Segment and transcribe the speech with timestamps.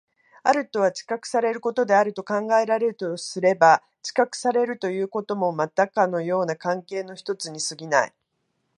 [0.41, 8.13] あるとは知覚されることであると考えられるとすれば、知覚されるということもまたかような関係の一つに過ぎない。